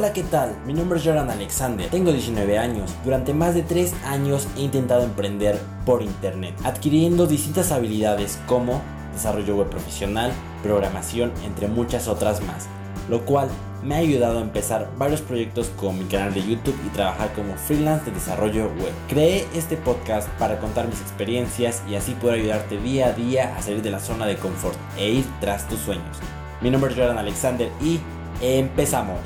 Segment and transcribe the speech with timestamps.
[0.00, 0.56] Hola, ¿qué tal?
[0.64, 2.90] Mi nombre es Jordan Alexander, tengo 19 años.
[3.04, 8.80] Durante más de 3 años he intentado emprender por internet, adquiriendo distintas habilidades como
[9.12, 10.32] desarrollo web profesional,
[10.62, 12.66] programación, entre muchas otras más,
[13.10, 13.50] lo cual
[13.82, 17.54] me ha ayudado a empezar varios proyectos como mi canal de YouTube y trabajar como
[17.56, 18.94] freelance de desarrollo web.
[19.06, 23.60] Creé este podcast para contar mis experiencias y así poder ayudarte día a día a
[23.60, 26.16] salir de la zona de confort e ir tras tus sueños.
[26.62, 28.00] Mi nombre es Jordan Alexander y
[28.40, 29.18] empezamos.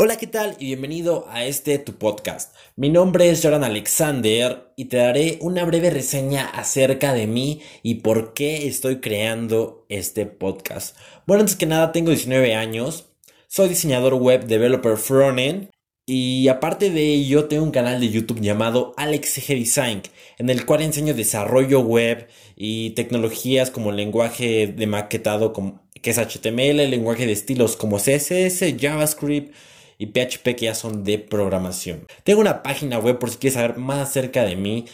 [0.00, 0.54] Hola, ¿qué tal?
[0.60, 2.54] Y bienvenido a este tu podcast.
[2.76, 7.96] Mi nombre es Jordan Alexander y te daré una breve reseña acerca de mí y
[7.96, 10.96] por qué estoy creando este podcast.
[11.26, 13.06] Bueno, antes que nada, tengo 19 años,
[13.48, 15.70] soy diseñador web developer frontend
[16.06, 20.02] y aparte de ello, tengo un canal de YouTube llamado AlexG Design,
[20.38, 25.52] en el cual enseño desarrollo web y tecnologías como lenguaje de maquetado
[26.00, 29.52] que es HTML, lenguaje de estilos como CSS, JavaScript
[29.98, 32.06] y PHP que ya son de programación.
[32.24, 34.86] Tengo una página web por si quieres saber más acerca de mí,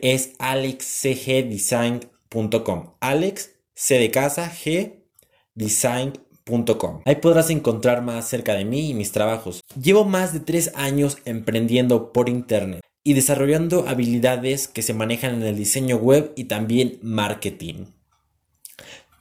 [0.00, 2.94] es alexcgdesign.com.
[3.00, 5.02] Alex, C de casa, G,
[5.54, 7.02] design.com.
[7.04, 9.60] Ahí podrás encontrar más acerca de mí y mis trabajos.
[9.80, 15.42] Llevo más de tres años emprendiendo por internet y desarrollando habilidades que se manejan en
[15.42, 17.86] el diseño web y también marketing.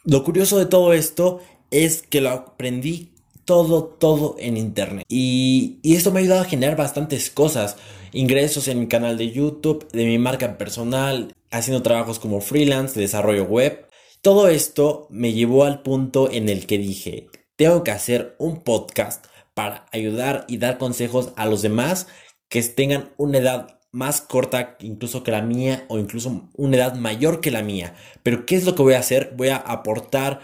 [0.03, 3.11] Lo curioso de todo esto es que lo aprendí
[3.45, 5.05] todo, todo en internet.
[5.07, 7.77] Y, esto me ha ayudado a generar bastantes cosas.
[8.13, 13.01] Ingresos en mi canal de YouTube, de mi marca personal, haciendo trabajos como freelance, de
[13.01, 13.87] desarrollo web.
[14.21, 19.25] Todo esto me llevó al punto en el que dije, tengo que hacer un podcast
[19.53, 22.07] para ayudar y dar consejos a los demás
[22.49, 27.41] que tengan una edad más corta incluso que la mía o incluso una edad mayor
[27.41, 27.95] que la mía.
[28.23, 29.33] Pero ¿qué es lo que voy a hacer?
[29.35, 30.39] Voy a aportar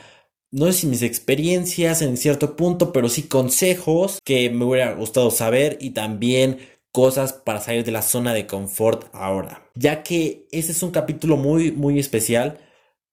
[0.51, 5.31] no sé si mis experiencias en cierto punto, pero sí consejos que me hubiera gustado
[5.31, 6.59] saber y también
[6.91, 9.69] cosas para salir de la zona de confort ahora.
[9.75, 12.59] Ya que este es un capítulo muy, muy especial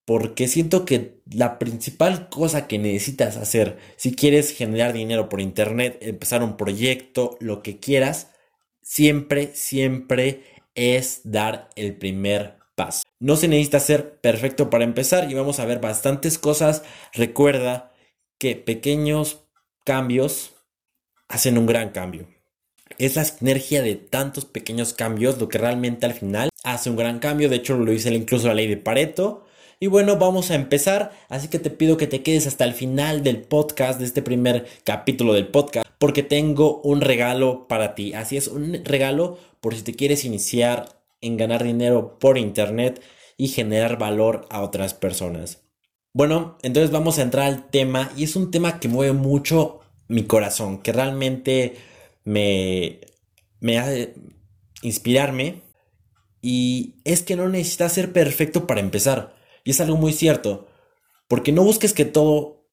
[0.05, 5.99] porque siento que la principal cosa que necesitas hacer si quieres generar dinero por internet,
[6.03, 8.31] empezar un proyecto, lo que quieras,
[8.83, 10.43] siempre, siempre
[10.75, 13.04] es dar el primer paso.
[13.25, 16.83] No se necesita ser perfecto para empezar y vamos a ver bastantes cosas.
[17.15, 17.91] Recuerda
[18.37, 19.47] que pequeños
[19.83, 20.51] cambios
[21.29, 22.29] hacen un gran cambio.
[22.99, 27.19] Es la sinergia de tantos pequeños cambios lo que realmente al final hace un gran
[27.19, 27.49] cambio.
[27.49, 29.47] De hecho, lo dice incluso la ley de Pareto.
[29.81, 31.13] Y bueno, vamos a empezar.
[31.31, 34.67] Así que te pido que te quedes hasta el final del podcast, de este primer
[34.85, 38.13] capítulo del podcast, porque tengo un regalo para ti.
[38.13, 40.91] Así es, un regalo por si te quieres iniciar
[41.23, 43.01] en ganar dinero por internet
[43.37, 45.63] y generar valor a otras personas.
[46.13, 50.25] Bueno, entonces vamos a entrar al tema y es un tema que mueve mucho mi
[50.25, 51.77] corazón, que realmente
[52.25, 53.01] me,
[53.61, 54.15] me hace
[54.83, 55.63] inspirarme
[56.41, 59.35] y es que no necesitas ser perfecto para empezar.
[59.65, 60.69] Y es algo muy cierto,
[61.27, 62.65] porque no busques que todo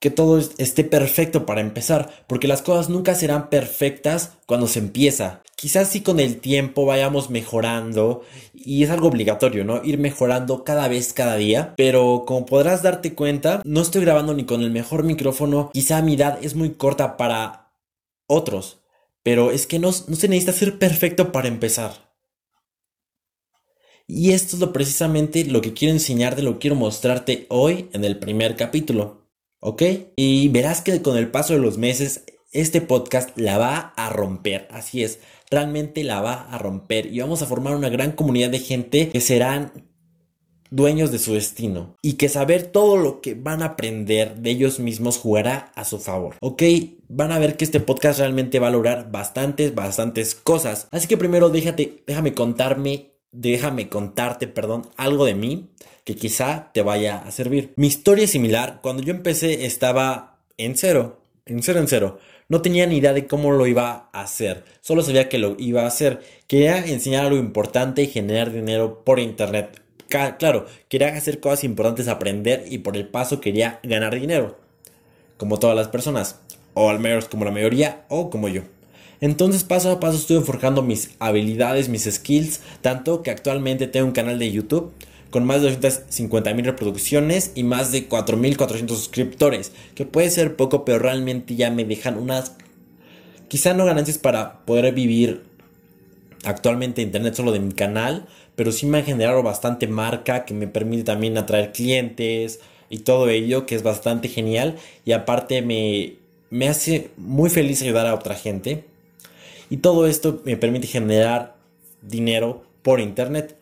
[0.00, 5.43] que todo esté perfecto para empezar, porque las cosas nunca serán perfectas cuando se empieza.
[5.56, 8.22] Quizás sí con el tiempo vayamos mejorando
[8.54, 9.82] y es algo obligatorio, ¿no?
[9.84, 14.44] Ir mejorando cada vez, cada día, pero como podrás darte cuenta, no estoy grabando ni
[14.44, 17.72] con el mejor micrófono, quizá mi edad es muy corta para
[18.26, 18.80] otros,
[19.22, 22.12] pero es que no, no se necesita ser perfecto para empezar.
[24.06, 28.04] Y esto es lo precisamente lo que quiero enseñarte, lo que quiero mostrarte hoy en
[28.04, 29.24] el primer capítulo.
[29.64, 29.82] ¿ok?
[30.14, 34.68] Y verás que con el paso de los meses este podcast la va a romper,
[34.70, 35.20] así es,
[35.54, 39.20] realmente la va a romper y vamos a formar una gran comunidad de gente que
[39.20, 39.72] serán
[40.70, 44.80] dueños de su destino y que saber todo lo que van a aprender de ellos
[44.80, 46.62] mismos jugará a su favor, ¿ok?
[47.08, 50.88] Van a ver que este podcast realmente va a lograr bastantes, bastantes cosas.
[50.90, 55.70] Así que primero déjate, déjame contarme, déjame contarte, perdón, algo de mí
[56.04, 57.72] que quizá te vaya a servir.
[57.76, 58.80] Mi historia es similar.
[58.82, 62.18] Cuando yo empecé estaba en cero, en cero en cero.
[62.48, 64.64] No tenía ni idea de cómo lo iba a hacer.
[64.80, 66.20] Solo sabía que lo iba a hacer.
[66.46, 69.80] Quería enseñar algo importante y generar dinero por internet.
[70.08, 74.58] Claro, quería hacer cosas importantes, aprender y por el paso quería ganar dinero.
[75.38, 76.40] Como todas las personas.
[76.74, 78.62] O al menos como la mayoría o como yo.
[79.20, 84.12] Entonces paso a paso estuve forjando mis habilidades, mis skills, tanto que actualmente tengo un
[84.12, 84.92] canal de YouTube
[85.34, 90.84] con más de 250 mil reproducciones y más de 4.400 suscriptores, que puede ser poco,
[90.84, 92.52] pero realmente ya me dejan unas,
[93.48, 95.42] quizá no ganancias para poder vivir
[96.44, 100.68] actualmente internet solo de mi canal, pero sí me han generado bastante marca que me
[100.68, 106.14] permite también atraer clientes y todo ello, que es bastante genial y aparte me,
[106.50, 108.84] me hace muy feliz ayudar a otra gente.
[109.68, 111.56] Y todo esto me permite generar
[112.02, 113.56] dinero por internet.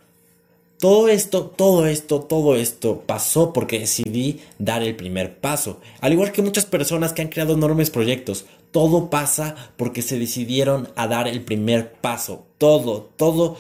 [0.83, 5.79] Todo esto, todo esto, todo esto pasó porque decidí dar el primer paso.
[6.01, 10.89] Al igual que muchas personas que han creado enormes proyectos, todo pasa porque se decidieron
[10.97, 12.47] a dar el primer paso.
[12.59, 13.59] Todo, todo.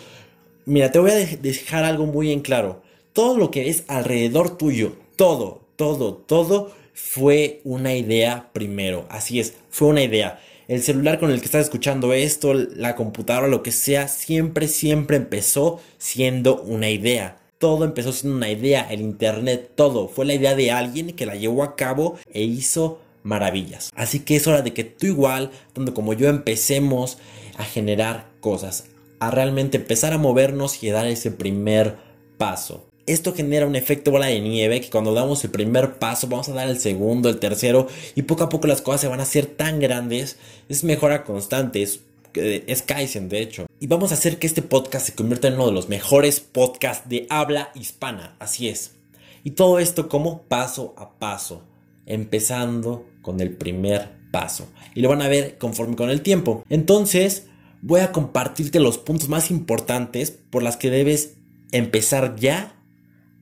[0.64, 2.82] Mira, te voy a dejar algo muy en claro.
[3.12, 9.06] Todo lo que es alrededor tuyo, todo, todo, todo fue una idea primero.
[9.08, 10.40] Así es, fue una idea
[10.72, 15.18] el celular con el que estás escuchando esto, la computadora, lo que sea, siempre, siempre
[15.18, 17.36] empezó siendo una idea.
[17.58, 20.08] Todo empezó siendo una idea, el internet, todo.
[20.08, 23.90] Fue la idea de alguien que la llevó a cabo e hizo maravillas.
[23.94, 27.18] Así que es hora de que tú igual, tanto como yo, empecemos
[27.58, 28.86] a generar cosas,
[29.20, 31.96] a realmente empezar a movernos y a dar ese primer
[32.38, 32.86] paso.
[33.06, 36.54] Esto genera un efecto bola de nieve que cuando damos el primer paso vamos a
[36.54, 39.46] dar el segundo, el tercero y poco a poco las cosas se van a hacer
[39.46, 40.36] tan grandes.
[40.68, 42.00] Es mejora constante, es,
[42.34, 43.66] es Kaizen de hecho.
[43.80, 47.08] Y vamos a hacer que este podcast se convierta en uno de los mejores podcasts
[47.08, 48.92] de habla hispana, así es.
[49.42, 51.64] Y todo esto como paso a paso,
[52.06, 54.68] empezando con el primer paso.
[54.94, 56.62] Y lo van a ver conforme con el tiempo.
[56.68, 57.46] Entonces
[57.80, 61.34] voy a compartirte los puntos más importantes por las que debes
[61.72, 62.76] empezar ya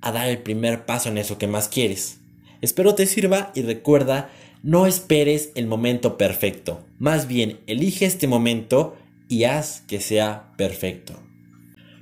[0.01, 2.19] a dar el primer paso en eso que más quieres.
[2.61, 4.31] Espero te sirva y recuerda,
[4.63, 6.85] no esperes el momento perfecto.
[6.99, 8.97] Más bien, elige este momento
[9.29, 11.15] y haz que sea perfecto.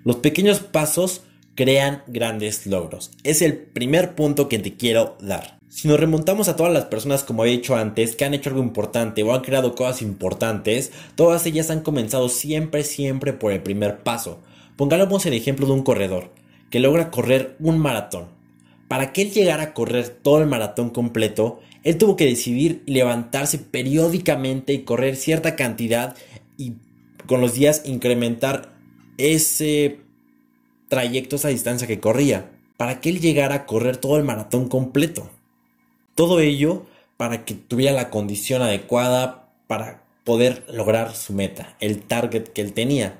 [0.04, 1.22] Los pequeños pasos
[1.54, 3.10] crean grandes logros.
[3.22, 5.58] Es el primer punto que te quiero dar.
[5.68, 8.62] Si nos remontamos a todas las personas, como he dicho antes, que han hecho algo
[8.62, 13.98] importante o han creado cosas importantes, todas ellas han comenzado siempre, siempre por el primer
[13.98, 14.40] paso.
[14.76, 16.37] Pongamos el ejemplo de un corredor
[16.70, 18.26] que logra correr un maratón.
[18.88, 23.58] Para que él llegara a correr todo el maratón completo, él tuvo que decidir levantarse
[23.58, 26.16] periódicamente y correr cierta cantidad
[26.56, 26.74] y
[27.26, 28.70] con los días incrementar
[29.18, 30.00] ese
[30.88, 35.30] trayecto, esa distancia que corría, para que él llegara a correr todo el maratón completo.
[36.14, 36.86] Todo ello
[37.16, 42.72] para que tuviera la condición adecuada para poder lograr su meta, el target que él
[42.72, 43.18] tenía.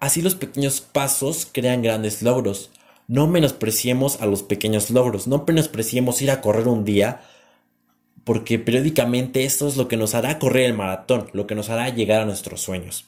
[0.00, 2.70] Así los pequeños pasos crean grandes logros.
[3.06, 7.20] No menospreciemos a los pequeños logros, no menospreciemos ir a correr un día,
[8.24, 11.88] porque periódicamente esto es lo que nos hará correr el maratón, lo que nos hará
[11.90, 13.06] llegar a nuestros sueños.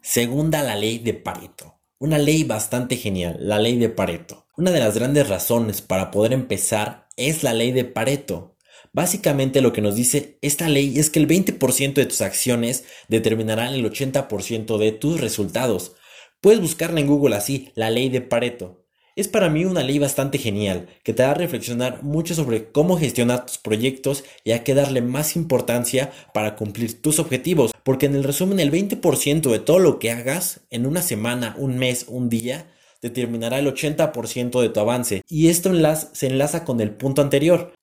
[0.00, 1.78] Segunda, la ley de Pareto.
[1.98, 4.46] Una ley bastante genial, la ley de Pareto.
[4.56, 8.56] Una de las grandes razones para poder empezar es la ley de Pareto.
[8.92, 13.74] Básicamente lo que nos dice esta ley es que el 20% de tus acciones determinarán
[13.74, 15.96] el 80% de tus resultados.
[16.44, 18.84] Puedes buscarla en Google así, la ley de Pareto.
[19.16, 22.98] Es para mí una ley bastante genial, que te da a reflexionar mucho sobre cómo
[22.98, 28.14] gestionar tus proyectos y a qué darle más importancia para cumplir tus objetivos, porque en
[28.14, 32.28] el resumen el 20% de todo lo que hagas en una semana, un mes, un
[32.28, 32.66] día,
[33.00, 35.22] determinará el 80% de tu avance.
[35.28, 35.72] Y esto
[36.12, 37.73] se enlaza con el punto anterior.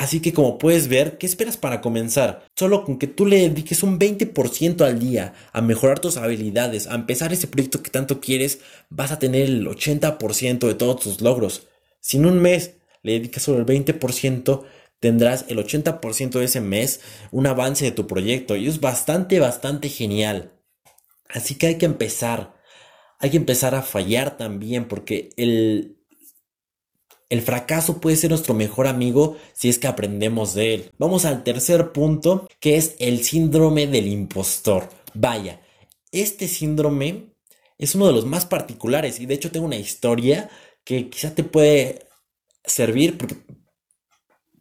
[0.00, 2.46] Así que como puedes ver, ¿qué esperas para comenzar?
[2.56, 6.94] Solo con que tú le dediques un 20% al día a mejorar tus habilidades, a
[6.94, 11.66] empezar ese proyecto que tanto quieres, vas a tener el 80% de todos tus logros.
[12.00, 14.62] Si en un mes le dedicas solo el 20%,
[15.00, 19.90] tendrás el 80% de ese mes un avance de tu proyecto y es bastante, bastante
[19.90, 20.50] genial.
[21.28, 22.54] Así que hay que empezar.
[23.18, 25.99] Hay que empezar a fallar también porque el,
[27.30, 30.90] el fracaso puede ser nuestro mejor amigo si es que aprendemos de él.
[30.98, 34.90] Vamos al tercer punto, que es el síndrome del impostor.
[35.14, 35.62] Vaya,
[36.12, 37.32] este síndrome
[37.78, 40.50] es uno de los más particulares y de hecho tengo una historia
[40.84, 42.06] que quizá te puede
[42.64, 43.16] servir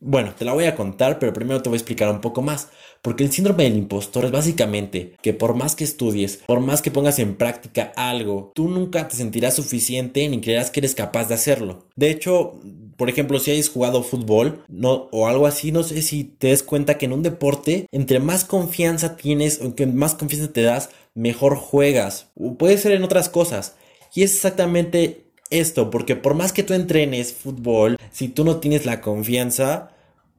[0.01, 2.69] bueno, te la voy a contar, pero primero te voy a explicar un poco más.
[3.01, 6.91] Porque el síndrome del impostor es básicamente que por más que estudies, por más que
[6.91, 11.35] pongas en práctica algo, tú nunca te sentirás suficiente ni creerás que eres capaz de
[11.35, 11.85] hacerlo.
[11.95, 12.59] De hecho,
[12.97, 16.63] por ejemplo, si hayas jugado fútbol no, o algo así, no sé si te des
[16.63, 20.89] cuenta que en un deporte, entre más confianza tienes, o que más confianza te das,
[21.13, 22.27] mejor juegas.
[22.57, 23.75] puede ser en otras cosas.
[24.13, 28.85] Y es exactamente esto, porque por más que tú entrenes fútbol, si tú no tienes
[28.85, 29.91] la confianza,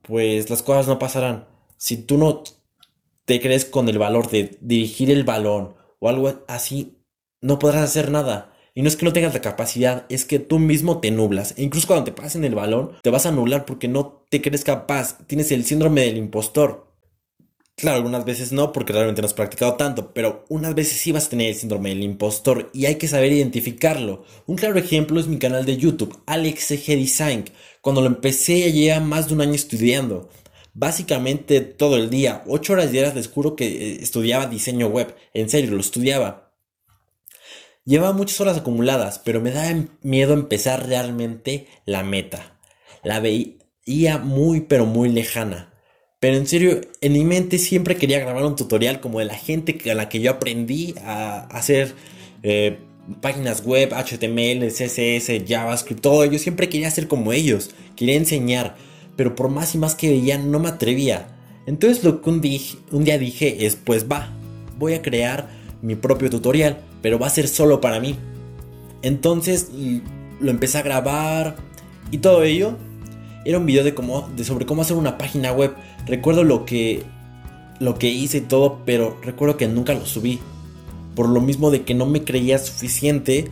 [0.03, 1.47] pues las cosas no pasarán.
[1.77, 2.43] Si tú no
[3.25, 6.99] te crees con el valor de dirigir el balón o algo así,
[7.41, 8.53] no podrás hacer nada.
[8.75, 11.55] Y no es que no tengas la capacidad, es que tú mismo te nublas.
[11.57, 14.65] E incluso cuando te pasen el balón, te vas a nublar porque no te crees
[14.65, 15.19] capaz.
[15.27, 16.90] Tienes el síndrome del impostor.
[17.81, 21.27] Claro, algunas veces no, porque realmente no has practicado tanto, pero unas veces sí vas
[21.27, 24.25] a tener el síndrome del impostor y hay que saber identificarlo.
[24.47, 27.45] Un claro ejemplo es mi canal de YouTube, Alex Design.
[27.81, 30.29] Cuando lo empecé ya lleva más de un año estudiando.
[30.75, 32.43] básicamente todo el día.
[32.47, 35.15] 8 horas diarias les juro que eh, estudiaba diseño web.
[35.35, 36.53] En serio, lo estudiaba.
[37.85, 42.59] Llevaba muchas horas acumuladas, pero me daba miedo empezar realmente la meta.
[43.03, 45.70] La veía muy pero muy lejana.
[46.21, 49.79] Pero en serio, en mi mente siempre quería grabar un tutorial como de la gente
[49.91, 51.95] a la que yo aprendí a hacer
[52.43, 52.77] eh,
[53.23, 56.27] páginas web, HTML, CSS, JavaScript, todo.
[56.27, 58.77] Yo siempre quería ser como ellos, quería enseñar,
[59.17, 61.27] pero por más y más que veía no me atrevía.
[61.67, 62.43] Entonces lo que un,
[62.93, 64.31] un día dije es, pues va,
[64.79, 65.49] voy a crear
[65.81, 68.15] mi propio tutorial, pero va a ser solo para mí.
[69.01, 69.71] Entonces
[70.39, 71.57] lo empecé a grabar
[72.11, 72.77] y todo ello
[73.45, 75.75] era un video de, cómo, de sobre cómo hacer una página web.
[76.07, 77.03] Recuerdo lo que,
[77.79, 80.41] lo que hice y todo, pero recuerdo que nunca lo subí
[81.15, 83.49] por lo mismo de que no me creía suficiente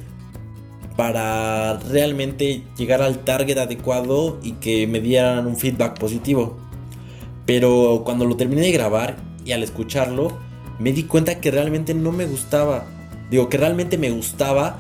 [0.97, 6.57] para realmente llegar al target adecuado y que me dieran un feedback positivo.
[7.47, 10.33] Pero cuando lo terminé de grabar y al escucharlo,
[10.79, 12.87] me di cuenta que realmente no me gustaba.
[13.31, 14.79] Digo que realmente me gustaba,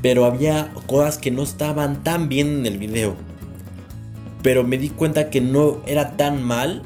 [0.00, 3.27] pero había cosas que no estaban tan bien en el video.
[4.42, 6.82] Pero me di cuenta que no era tan mal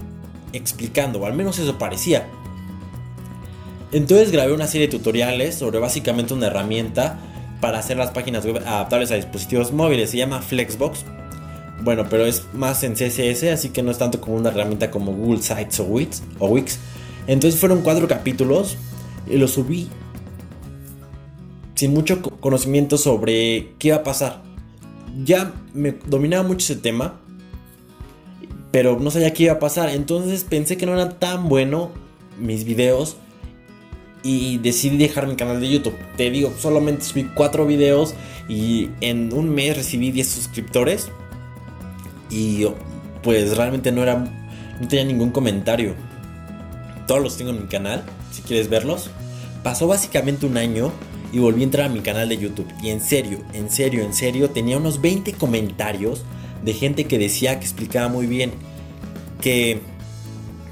[0.53, 2.29] explicando, o al menos eso parecía.
[3.93, 7.19] Entonces grabé una serie de tutoriales sobre básicamente una herramienta
[7.61, 10.11] para hacer las páginas web adaptables a dispositivos móviles.
[10.11, 11.05] Se llama Flexbox.
[11.83, 15.13] Bueno, pero es más en CSS, así que no es tanto como una herramienta como
[15.13, 16.23] Google Sites o Wix.
[16.39, 16.79] O Wix.
[17.27, 18.77] Entonces fueron cuatro capítulos
[19.29, 19.89] y los subí
[21.75, 24.43] sin mucho conocimiento sobre qué iba a pasar.
[25.25, 27.21] Ya me dominaba mucho ese tema,
[28.73, 29.91] pero no sabía qué iba a pasar.
[29.91, 31.91] Entonces pensé que no era tan bueno
[32.39, 33.17] mis videos
[34.25, 35.95] y decidí dejar mi canal de YouTube.
[36.17, 38.15] Te digo, solamente subí 4 videos
[38.49, 41.11] y en un mes recibí 10 suscriptores.
[42.31, 42.67] Y
[43.23, 44.25] pues realmente no era
[44.81, 45.95] no tenía ningún comentario.
[47.07, 48.03] Todos los tengo en mi canal,
[48.33, 49.11] si quieres verlos.
[49.63, 50.91] Pasó básicamente un año
[51.33, 52.67] y volví a entrar a mi canal de YouTube.
[52.83, 56.23] Y en serio, en serio, en serio, tenía unos 20 comentarios
[56.65, 58.53] de gente que decía que explicaba muy bien.
[59.41, 59.81] Que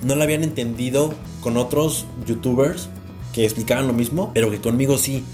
[0.03, 2.89] no lo habían entendido con otros youtubers
[3.33, 5.25] que explicaban lo mismo, pero que conmigo sí.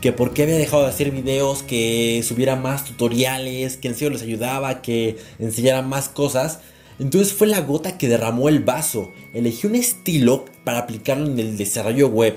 [0.00, 4.10] Que por qué había dejado de hacer videos, que subiera más tutoriales, que en serio
[4.10, 6.60] les ayudaba, que enseñara más cosas.
[6.98, 9.12] Entonces fue la gota que derramó el vaso.
[9.32, 12.36] Elegí un estilo para aplicarlo en el desarrollo web.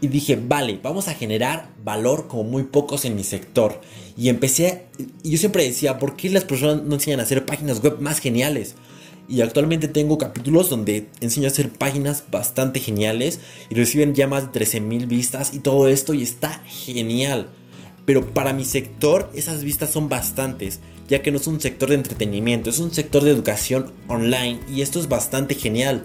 [0.00, 3.80] Y dije, vale, vamos a generar valor como muy pocos en mi sector.
[4.16, 4.86] Y empecé,
[5.22, 8.18] y yo siempre decía, ¿por qué las personas no enseñan a hacer páginas web más
[8.18, 8.76] geniales?
[9.28, 13.38] Y actualmente tengo capítulos donde enseño a hacer páginas bastante geniales
[13.68, 17.48] y reciben ya más de 13.000 vistas y todo esto y está genial.
[18.06, 21.94] Pero para mi sector esas vistas son bastantes, ya que no es un sector de
[21.94, 26.04] entretenimiento, es un sector de educación online y esto es bastante genial.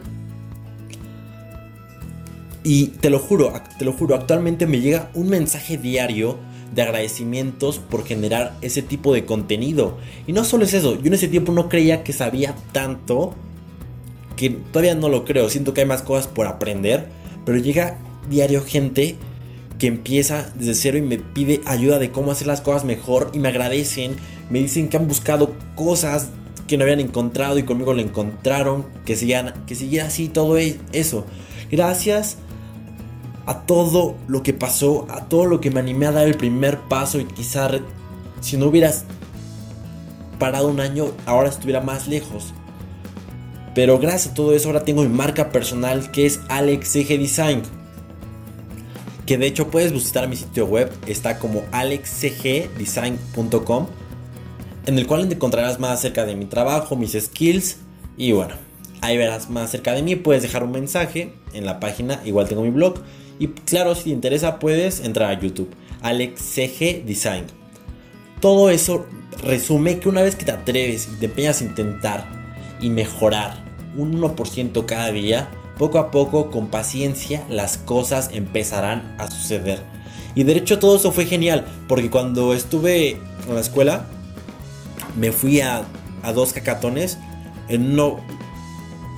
[2.65, 6.39] Y te lo juro, te lo juro, actualmente me llega un mensaje diario
[6.73, 9.99] de agradecimientos por generar ese tipo de contenido.
[10.25, 13.35] Y no solo es eso, yo en ese tiempo no creía que sabía tanto,
[14.35, 17.05] que todavía no lo creo, siento que hay más cosas por aprender,
[17.45, 17.99] pero llega
[18.31, 19.15] diario gente
[19.77, 23.37] que empieza desde cero y me pide ayuda de cómo hacer las cosas mejor y
[23.37, 24.15] me agradecen,
[24.49, 26.29] me dicen que han buscado cosas
[26.67, 31.27] que no habían encontrado y conmigo lo encontraron, que sigan, que así todo e-, eso.
[31.69, 32.37] Gracias
[33.45, 36.81] a todo lo que pasó, a todo lo que me animé a dar el primer
[36.81, 37.69] paso y quizá
[38.41, 39.05] si no hubieras
[40.39, 42.53] parado un año, ahora estuviera más lejos.
[43.73, 47.61] Pero gracias a todo eso ahora tengo mi marca personal que es AlexCG Design.
[49.25, 53.87] Que de hecho puedes visitar mi sitio web, está como alexcgdesign.com,
[54.85, 57.77] en el cual encontrarás más acerca de mi trabajo, mis skills
[58.17, 58.53] y bueno,
[59.01, 62.61] ahí verás más acerca de mí, puedes dejar un mensaje en la página, igual tengo
[62.61, 62.99] mi blog
[63.39, 65.69] y claro, si te interesa, puedes entrar a YouTube.
[66.01, 67.45] Alex CG Design.
[68.39, 69.05] Todo eso
[69.43, 72.25] resume que una vez que te atreves y te empeñas a intentar
[72.79, 73.63] y mejorar
[73.97, 79.81] un 1% cada día, poco a poco, con paciencia, las cosas empezarán a suceder.
[80.35, 83.11] Y de hecho todo eso fue genial, porque cuando estuve
[83.47, 84.05] en la escuela,
[85.17, 85.85] me fui a,
[86.23, 87.17] a dos cacatones.
[87.69, 88.19] En uno,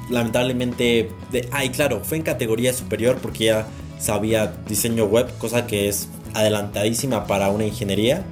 [0.10, 5.88] lamentablemente, de, ay claro, fue en categoría superior porque ya sabía diseño web, cosa que
[5.88, 8.24] es adelantadísima para una ingeniería.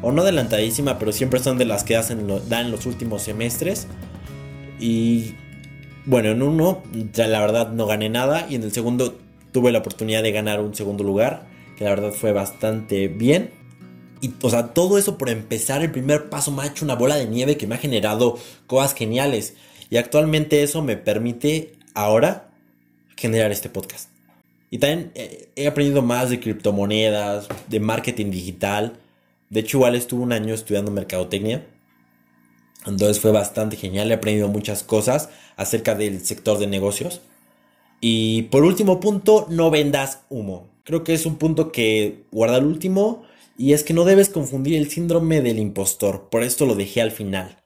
[0.00, 1.98] O no adelantadísima, pero siempre son de las que
[2.48, 3.86] dan los últimos semestres.
[4.80, 5.36] Y
[6.04, 9.16] bueno, en uno ya la verdad no gané nada y en el segundo
[9.52, 13.50] tuve la oportunidad de ganar un segundo lugar, que la verdad fue bastante bien.
[14.20, 17.16] Y, o sea, todo eso por empezar, el primer paso me ha hecho una bola
[17.16, 19.54] de nieve que me ha generado cosas geniales.
[19.90, 22.50] Y actualmente eso me permite ahora
[23.16, 24.11] generar este podcast.
[24.72, 28.94] Y también eh, he aprendido más de criptomonedas, de marketing digital.
[29.50, 31.66] De hecho, igual estuve un año estudiando mercadotecnia.
[32.86, 34.10] Entonces fue bastante genial.
[34.10, 37.20] He aprendido muchas cosas acerca del sector de negocios.
[38.00, 40.70] Y por último punto, no vendas humo.
[40.84, 43.24] Creo que es un punto que guarda el último.
[43.58, 46.30] Y es que no debes confundir el síndrome del impostor.
[46.30, 47.62] Por esto lo dejé al final.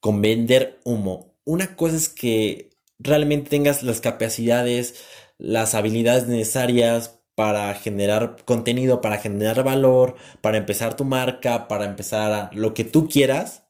[0.00, 1.32] Con vender humo.
[1.44, 4.96] Una cosa es que realmente tengas las capacidades,
[5.40, 12.54] las habilidades necesarias para generar contenido, para generar valor, para empezar tu marca, para empezar
[12.54, 13.64] lo que tú quieras.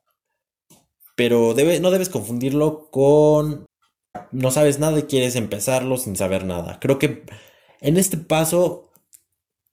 [1.14, 3.66] Pero no debes confundirlo con
[4.32, 6.80] no sabes nada y quieres empezarlo sin saber nada.
[6.80, 7.24] Creo que
[7.80, 8.90] en este paso,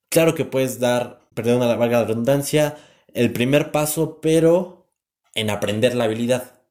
[0.09, 2.77] claro que puedes dar, perdón, la valga la redundancia,
[3.13, 4.87] el primer paso, pero
[5.33, 6.61] en aprender la habilidad.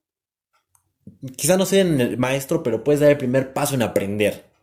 [1.37, 4.56] Quizá no sea en el maestro, pero puedes dar el primer paso en aprender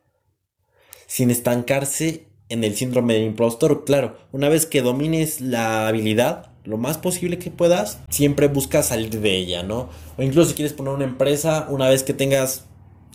[1.07, 3.85] sin estancarse en el síndrome del impostor.
[3.85, 9.09] Claro, una vez que domines la habilidad, lo más posible que puedas, siempre buscas salir
[9.19, 9.89] de ella, ¿no?
[10.17, 12.65] O incluso si quieres poner una empresa, una vez que tengas,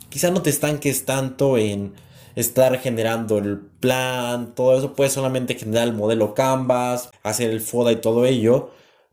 [0.09, 1.95] quizá no te estanques tanto en
[2.35, 7.92] estar generando el plan, todo eso, puedes solamente generar el modelo Canvas, hacer el FODA
[7.92, 8.71] y todo ello,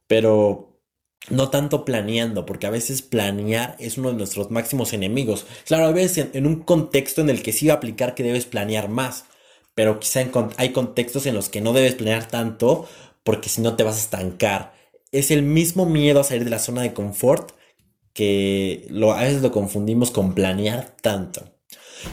[0.08, 0.75] pero
[1.30, 5.46] no tanto planeando, porque a veces planear es uno de nuestros máximos enemigos.
[5.66, 8.46] Claro, a veces en, un contexto en el que sí va a aplicar que debes
[8.46, 9.26] planear más,
[9.74, 10.22] pero quizá
[10.58, 12.88] hay contextos en los que no debes planear tanto,
[13.24, 14.74] porque si no te vas a estancar.
[15.12, 17.52] Es el mismo miedo a salir de la zona de confort
[18.14, 21.44] que lo, a veces lo confundimos con planear tanto.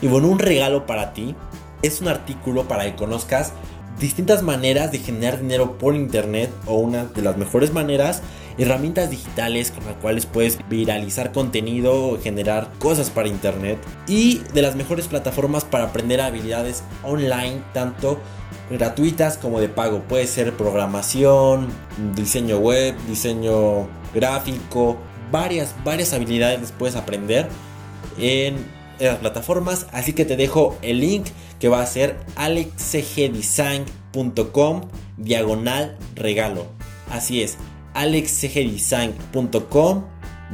[0.01, 1.35] Y bueno, un regalo para ti
[1.83, 3.53] es un artículo para que conozcas
[3.99, 8.23] distintas maneras de generar dinero por internet o una de las mejores maneras
[8.59, 14.77] herramientas digitales con las cuales puedes viralizar contenido generar cosas para internet y de las
[14.77, 18.19] mejores plataformas para aprender habilidades online tanto
[18.71, 20.01] gratuitas como de pago.
[20.01, 21.69] Puede ser programación,
[22.15, 24.99] diseño web, diseño gráfico,
[25.31, 27.49] varias, varias habilidades puedes aprender
[28.19, 28.57] en,
[29.03, 29.89] en las plataformas.
[29.93, 31.27] Así que te dejo el link
[31.59, 34.83] que va a ser alexcgdesign.com
[35.17, 36.67] diagonal regalo.
[37.11, 37.59] Así es,
[37.95, 40.05] alexcgdesign.com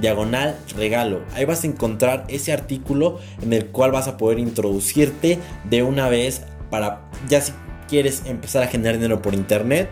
[0.01, 1.23] diagonal regalo.
[1.35, 6.09] Ahí vas a encontrar ese artículo en el cual vas a poder introducirte de una
[6.09, 7.53] vez para ya si
[7.89, 9.91] quieres empezar a generar dinero por internet,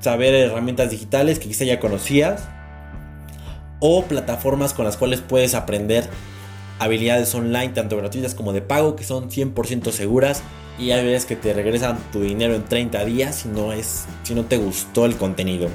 [0.00, 2.48] saber herramientas digitales que quizá ya conocías
[3.80, 6.08] o plataformas con las cuales puedes aprender
[6.78, 10.42] habilidades online tanto gratuitas como de pago que son 100% seguras
[10.78, 14.34] y hay veces que te regresan tu dinero en 30 días si no es si
[14.34, 15.68] no te gustó el contenido.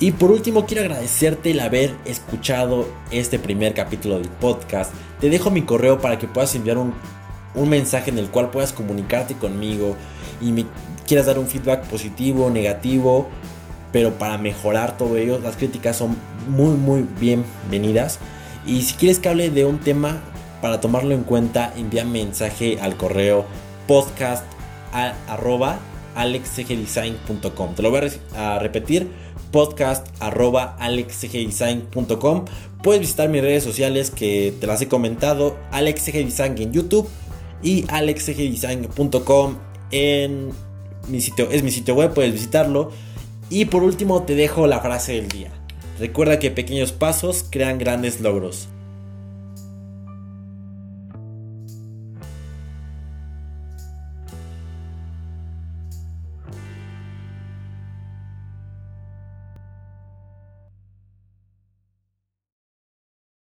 [0.00, 4.92] Y por último quiero agradecerte el haber escuchado este primer capítulo del podcast.
[5.20, 6.94] Te dejo mi correo para que puedas enviar un,
[7.54, 9.96] mensaje en el cual puedas comunicarte conmigo
[10.40, 10.66] y me
[11.06, 13.28] quieras dar un feedback positivo, negativo,
[13.92, 16.16] pero para mejorar todo ello, las críticas son
[16.48, 18.18] muy muy bienvenidas.
[18.66, 20.22] Y si quieres que hable de un tema
[20.62, 23.44] para tomarlo en cuenta, envía mensaje al correo
[23.86, 24.44] podcast.
[27.74, 28.00] Te lo voy
[28.36, 29.10] a repetir
[29.54, 30.76] podcast arroba.
[32.82, 37.08] Puedes visitar mis redes sociales que te las he comentado, alexcgdesign en YouTube
[37.62, 39.56] y alexcgdesign.com
[39.90, 40.50] en
[41.08, 42.90] mi sitio, es mi sitio web, puedes visitarlo.
[43.48, 45.63] Y por último te dejo la frase del día.
[45.98, 48.68] Recuerda que pequeños pasos crean grandes logros.